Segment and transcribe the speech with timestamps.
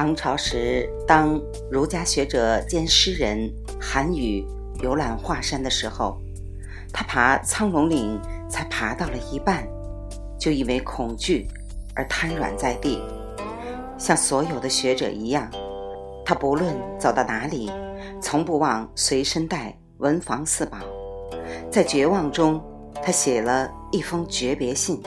[0.00, 1.38] 唐朝时，当
[1.70, 4.42] 儒家学者兼诗人韩愈
[4.82, 6.18] 游览华山的时候，
[6.90, 8.18] 他爬苍龙岭
[8.48, 9.68] 才爬到了一半，
[10.38, 11.46] 就因为恐惧
[11.94, 12.98] 而瘫软在地。
[13.98, 15.50] 像所有的学者一样，
[16.24, 17.70] 他不论走到哪里，
[18.22, 20.78] 从不忘随身带文房四宝。
[21.70, 22.58] 在绝望中，
[23.02, 25.02] 他写了一封诀别信，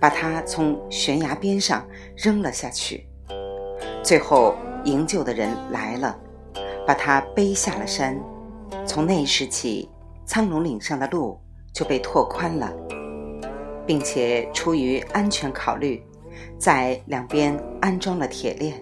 [0.00, 3.06] 把他从悬崖边上扔了下去。
[4.04, 4.54] 最后
[4.84, 6.14] 营救的人来了，
[6.86, 8.20] 把他背下了山。
[8.86, 9.88] 从那时起，
[10.26, 11.40] 苍龙岭上的路
[11.72, 12.70] 就被拓宽了，
[13.86, 16.04] 并且出于安全考虑，
[16.58, 18.78] 在两边安装了铁链。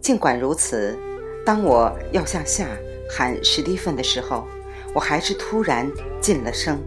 [0.00, 0.96] 尽管如此，
[1.44, 2.68] 当我要向下
[3.10, 4.46] 喊史蒂芬的时候，
[4.94, 6.80] 我还是突然进了声，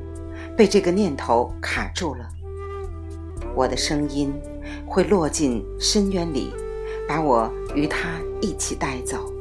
[0.56, 2.30] 被这个念头卡住了。
[3.54, 4.34] 我的声音
[4.86, 6.54] 会落进深渊里。
[7.08, 9.32] 把我与他一起带走。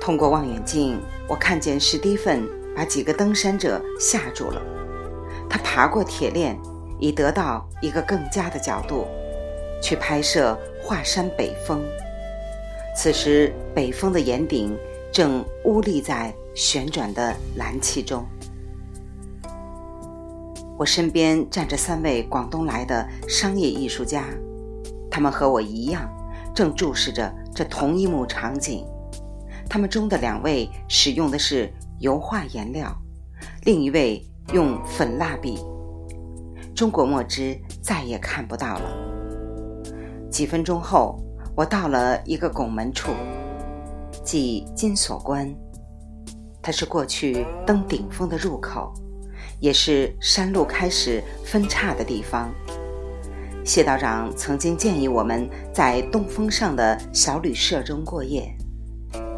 [0.00, 4.60] 通过望远镜，我看见史蒂芬把几个登山者吓住了。
[5.48, 6.58] 他爬过铁链，
[6.98, 9.06] 以得到一个更佳的角度，
[9.80, 11.80] 去拍摄华山北峰。
[12.96, 14.76] 此时，北峰的岩顶
[15.12, 18.26] 正兀立在旋转的蓝气中。
[20.76, 24.24] 我身边站着三位广东来的商业艺术家。
[25.12, 26.08] 他们和我一样，
[26.54, 28.82] 正注视着这同一幕场景。
[29.68, 32.90] 他们中的两位使用的是油画颜料，
[33.64, 35.58] 另一位用粉蜡笔。
[36.74, 38.90] 中国墨汁再也看不到了。
[40.30, 41.22] 几分钟后，
[41.54, 43.12] 我到了一个拱门处，
[44.24, 45.54] 即金锁关。
[46.62, 48.94] 它是过去登顶峰的入口，
[49.60, 52.50] 也是山路开始分叉的地方。
[53.64, 58.52] 谢道长曾经建议我们在东峰上的小旅社中过夜，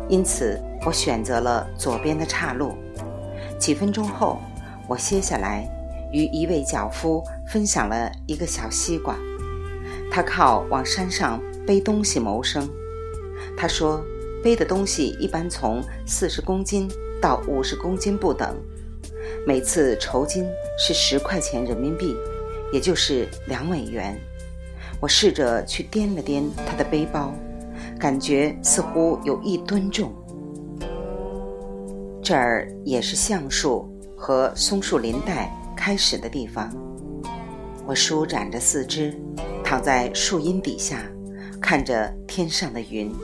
[0.08, 2.72] 因此我选择了左边的岔路。
[3.58, 4.38] 几分钟后，
[4.88, 5.68] 我歇下来，
[6.10, 9.14] 与一位脚夫分享了一个小西瓜。
[10.10, 12.66] 他靠往山上背东西谋生。
[13.58, 14.02] 他说，
[14.42, 18.56] 背的东西一般从四十公斤到五十公斤不等，
[19.46, 20.46] 每次酬金
[20.78, 22.16] 是十块钱人民币。
[22.72, 24.19] 也就是两美元，
[25.00, 27.32] 我试着去掂了掂他的背包，
[27.98, 30.12] 感觉似乎有一吨重。
[32.22, 33.86] 这儿也是橡树
[34.16, 36.72] 和松树林带开始的地方。
[37.86, 39.14] 我舒展着四肢，
[39.62, 41.03] 躺在树荫底下，
[41.60, 43.14] 看着天上的云，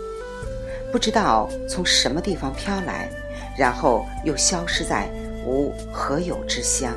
[0.93, 3.09] 不知道从什么地方飘来，
[3.57, 5.09] 然后又消失在
[5.47, 6.93] 无何有之乡。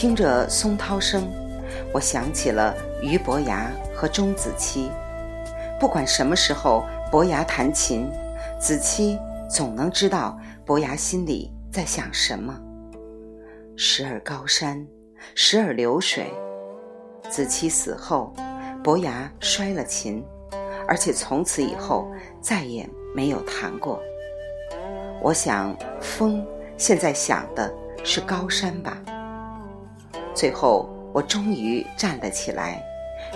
[0.00, 1.30] 听着松涛声，
[1.92, 4.90] 我想起了俞伯牙和钟子期。
[5.78, 8.10] 不管什么时候伯牙弹琴，
[8.58, 12.58] 子期总能知道伯牙心里在想什么。
[13.76, 14.88] 时而高山，
[15.34, 16.32] 时而流水。
[17.28, 18.32] 子期死后，
[18.82, 20.24] 伯牙摔了琴，
[20.88, 22.10] 而且从此以后
[22.40, 24.02] 再也没有弹过。
[25.20, 26.42] 我想，风
[26.78, 27.70] 现在想的
[28.02, 28.96] 是高山吧。
[30.40, 32.82] 最后，我终于站了起来，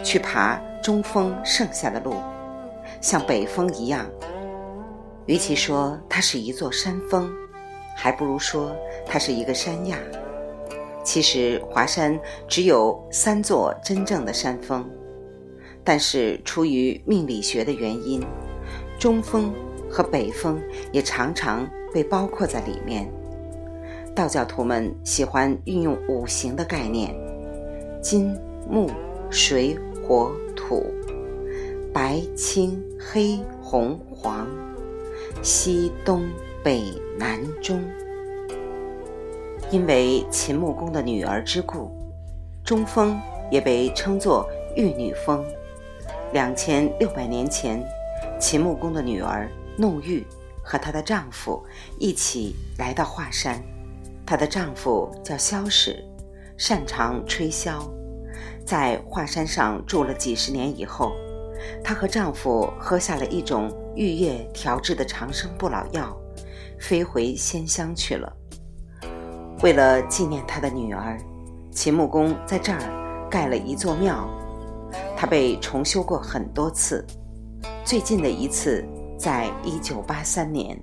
[0.03, 2.15] 去爬中峰剩下的路，
[2.99, 4.07] 像北峰一样。
[5.27, 7.31] 与其说它是一座山峰，
[7.95, 9.99] 还不如说它是一个山崖。
[11.05, 14.83] 其实华山只有三座真正的山峰，
[15.85, 18.25] 但是出于命理学的原因，
[18.99, 19.53] 中峰
[19.91, 20.59] 和北峰
[20.91, 23.07] 也常常被包括在里面。
[24.15, 27.13] 道教徒们喜欢运用五行的概念：
[28.01, 28.39] 金、
[28.71, 28.89] 木、
[29.29, 29.77] 水、
[30.07, 30.87] 火、土，
[31.93, 34.47] 白、青、黑、红、黄，
[35.43, 36.23] 西、东、
[36.63, 36.85] 北、
[37.19, 37.83] 南、中。
[39.73, 41.91] 因为秦穆公的女儿之故，
[42.65, 43.21] 中峰
[43.51, 45.45] 也被称作玉女峰。
[46.33, 47.85] 两千六百年前，
[48.39, 50.25] 秦穆公的女儿弄玉
[50.63, 51.61] 和她的丈夫
[51.99, 53.61] 一起来到华山。
[54.27, 56.03] 她的丈夫叫萧史，
[56.57, 57.91] 擅长吹箫，
[58.65, 61.13] 在华山上住了几十年以后，
[61.83, 66.17] 她和丈夫喝下了一种玉液调制的长生不老药，
[66.81, 68.33] 飞回仙乡去了。
[69.63, 71.19] 为了纪念他的女儿，
[71.71, 74.27] 秦穆公在这儿盖了一座庙，
[75.17, 77.05] 它被重修过很多次，
[77.85, 78.83] 最近的一次
[79.19, 80.81] 在一九八三年。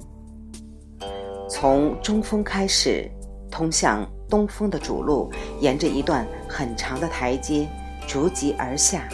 [1.49, 3.09] 从中峰开始。
[3.51, 7.67] 通向东峰的主路，沿着一段很长的台阶
[8.07, 9.07] 逐级而下，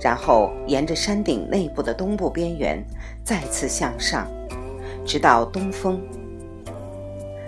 [0.00, 2.84] 然后沿着山顶内部的东部边缘
[3.24, 4.30] 再次向上，
[5.04, 6.00] 直到东峰。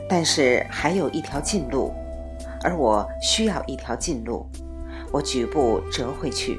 [0.08, 1.93] 但是还有一条近路，
[2.64, 4.46] 而我需要一条近路。
[5.12, 6.58] 我举步折回去，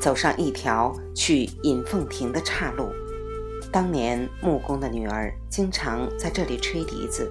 [0.00, 2.88] 走上一条去引凤亭的岔路。
[3.72, 7.28] 当年木工的女儿经常在这里吹笛子，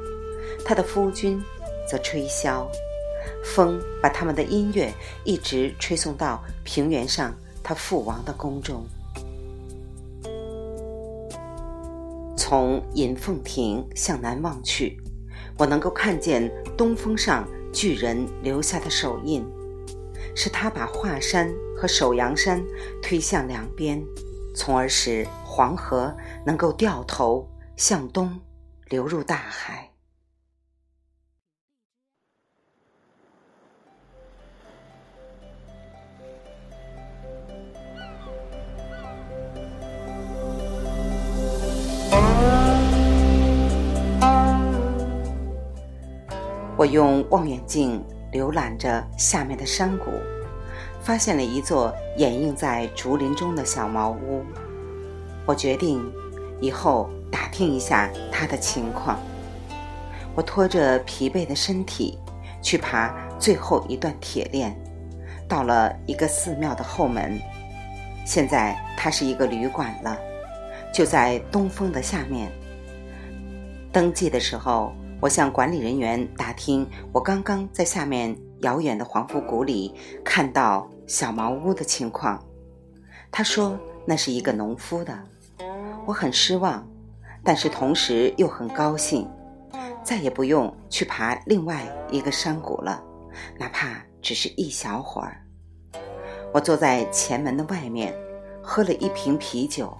[0.66, 1.42] 他的夫君
[1.90, 2.68] 则吹箫。
[3.44, 4.94] 风把他们的音乐
[5.26, 8.86] 一直吹送到平原上他父王的宫中。
[12.38, 14.98] 从引凤亭向南望去。
[15.58, 19.46] 我能够看见东峰上巨人留下的手印，
[20.36, 22.64] 是他把华山和首阳山
[23.04, 24.04] 推向两边，
[24.56, 28.40] 从而使黄河能够掉头向东
[28.90, 29.93] 流入大海。
[46.84, 48.04] 我用望远镜
[48.34, 50.12] 浏览着下面的山谷，
[51.02, 54.44] 发现了一座掩映在竹林中的小茅屋。
[55.46, 56.04] 我决定
[56.60, 59.18] 以后打听一下他的情况。
[60.36, 62.20] 我拖着疲惫的身体
[62.62, 64.78] 去爬最后一段铁链，
[65.48, 67.40] 到了一个寺庙的后门。
[68.26, 70.18] 现在它是一个旅馆了，
[70.94, 72.52] 就在东峰的下面。
[73.90, 74.94] 登记的时候。
[75.24, 82.44] 我向管理人员打听，我刚刚在下面遥远的黄福谷里看到小茅屋的情况。
[83.32, 85.18] 他说那是一个农夫的。
[86.06, 86.86] 我很失望，
[87.42, 89.26] 但是同时又很高兴，
[90.04, 93.02] 再也不用去爬另外一个山谷了，
[93.58, 95.42] 哪怕只是一小会儿。
[96.54, 98.14] 我坐在前门的外面，
[98.62, 99.98] 喝了一瓶啤酒。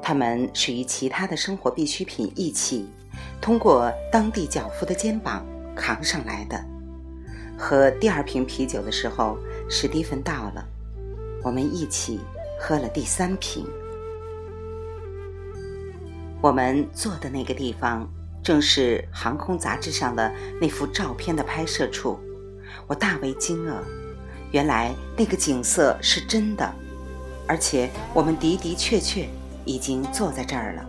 [0.00, 2.88] 他们是与其他的生活必需品一起。
[3.40, 5.44] 通过当地脚夫的肩膀
[5.74, 6.64] 扛上来的。
[7.58, 9.38] 喝第二瓶啤酒的时候，
[9.68, 10.64] 史蒂芬到了，
[11.42, 12.20] 我们一起
[12.60, 13.66] 喝了第三瓶。
[16.40, 18.08] 我们坐的那个地方，
[18.42, 22.18] 正是航空杂志上的那幅照片的拍摄处。
[22.88, 23.76] 我大为惊愕，
[24.50, 26.68] 原来那个景色是真的，
[27.46, 29.28] 而且我们的的确确
[29.64, 30.88] 已经坐在这儿了。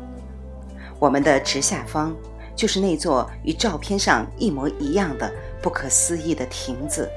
[1.03, 2.15] 我们的直下方，
[2.55, 5.29] 就是那座与照片上一模一样的
[5.61, 7.11] 不可思议的亭子，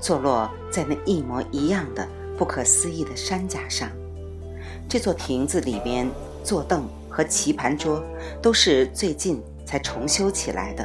[0.00, 2.04] 坐落在那一模一样的
[2.36, 3.88] 不可思议的山甲上。
[4.88, 6.10] 这座亭子里边，
[6.42, 8.02] 坐凳和棋盘桌
[8.42, 10.84] 都是最近才重修起来的，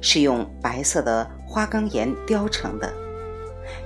[0.00, 2.88] 是用白色的花岗岩雕成的。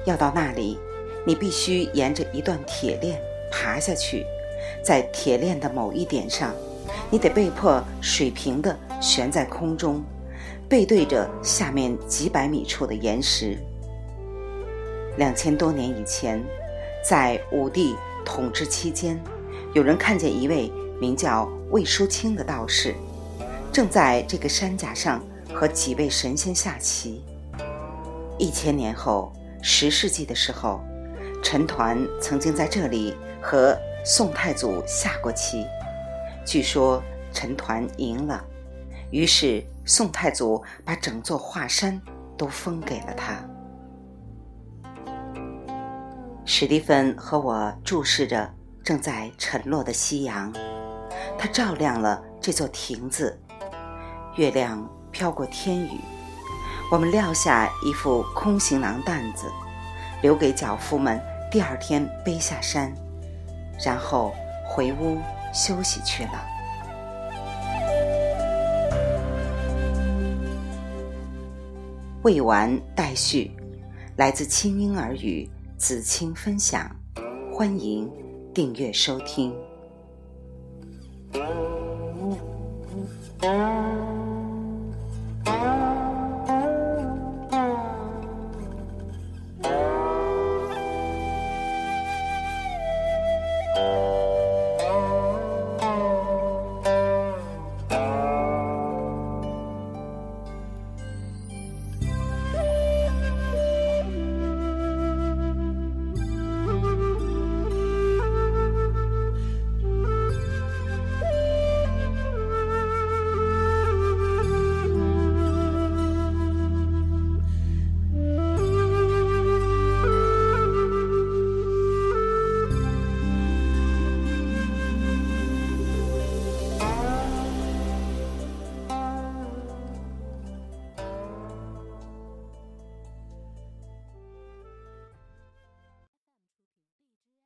[0.04, 0.78] 要到那里，
[1.26, 3.18] 你必须沿着一段铁链
[3.50, 4.26] 爬下去，
[4.84, 6.54] 在铁链的某一点上。
[7.10, 10.02] 你得被迫水平地悬在空中，
[10.68, 13.58] 背对着下面几百米处的岩石。
[15.18, 16.42] 两千多年以前，
[17.04, 19.22] 在武帝统治期间，
[19.74, 22.94] 有人看见一位名叫魏叔清的道士，
[23.70, 25.22] 正在这个山甲上
[25.52, 27.22] 和几位神仙下棋。
[28.38, 30.80] 一千年后，十世纪的时候，
[31.42, 35.66] 陈抟曾经在这里和宋太祖下过棋。
[36.44, 38.44] 据说陈抟赢了，
[39.10, 42.00] 于是宋太祖把整座华山
[42.36, 43.36] 都封给了他。
[46.44, 50.52] 史蒂芬和我注视着正在沉落的夕阳，
[51.38, 53.38] 它照亮了这座亭子。
[54.36, 56.00] 月亮飘过天宇，
[56.90, 59.50] 我们撂下一副空行囊担子，
[60.22, 61.20] 留给脚夫们
[61.50, 62.92] 第二天背下山，
[63.84, 64.34] 然后
[64.66, 65.18] 回屋。
[65.52, 66.44] 休息去了。
[72.22, 73.50] 未完待续，
[74.16, 76.88] 来自清音耳语子清分享，
[77.52, 78.08] 欢迎
[78.54, 79.52] 订阅收听。